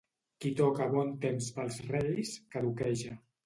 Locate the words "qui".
0.45-0.51